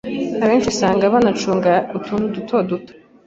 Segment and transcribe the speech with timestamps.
[0.43, 2.91] abenshi usanga banacuruza utuntu duke duke